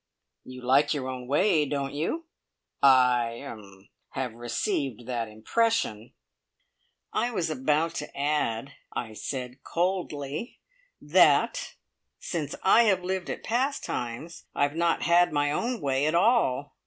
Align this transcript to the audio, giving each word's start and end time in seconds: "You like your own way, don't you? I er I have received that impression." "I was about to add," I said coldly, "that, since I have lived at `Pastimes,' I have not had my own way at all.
"You 0.43 0.63
like 0.63 0.95
your 0.95 1.07
own 1.07 1.27
way, 1.27 1.63
don't 1.67 1.93
you? 1.93 2.25
I 2.81 3.41
er 3.41 3.61
I 4.15 4.19
have 4.19 4.33
received 4.33 5.05
that 5.05 5.27
impression." 5.27 6.13
"I 7.13 7.29
was 7.29 7.51
about 7.51 7.93
to 7.97 8.17
add," 8.17 8.73
I 8.91 9.13
said 9.13 9.63
coldly, 9.63 10.57
"that, 10.99 11.75
since 12.19 12.55
I 12.63 12.85
have 12.85 13.03
lived 13.03 13.29
at 13.29 13.43
`Pastimes,' 13.43 14.45
I 14.55 14.63
have 14.63 14.75
not 14.75 15.03
had 15.03 15.31
my 15.31 15.51
own 15.51 15.79
way 15.81 16.07
at 16.07 16.15
all. 16.15 16.75